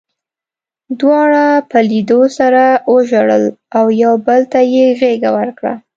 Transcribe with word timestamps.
دواړو 0.99 1.47
په 1.69 1.77
لیدو 1.89 2.21
سره 2.37 2.63
وژړل 2.93 3.43
او 3.77 3.85
یو 4.03 4.13
بل 4.25 4.41
ته 4.51 4.59
یې 4.73 4.85
غېږه 4.99 5.29
ورکړه 5.37 5.73